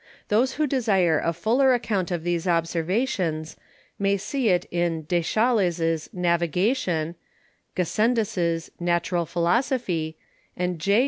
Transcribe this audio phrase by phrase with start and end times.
[0.29, 3.55] Those who desire a fuller account of these Observations,
[3.99, 7.13] may see it in De Chales's Navigation,
[7.75, 10.17] Gassendus's Natural Philosophy,
[10.57, 10.99] and _J.